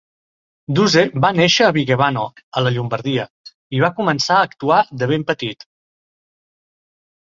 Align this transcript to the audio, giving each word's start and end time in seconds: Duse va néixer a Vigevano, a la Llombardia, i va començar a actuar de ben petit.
Duse 0.77 1.01
va 1.25 1.29
néixer 1.39 1.67
a 1.67 1.75
Vigevano, 1.75 2.23
a 2.61 2.65
la 2.67 2.73
Llombardia, 2.77 3.27
i 3.77 3.83
va 3.87 3.93
començar 4.01 4.39
a 4.39 4.49
actuar 4.49 4.81
de 5.03 5.11
ben 5.13 5.27
petit. 5.29 5.71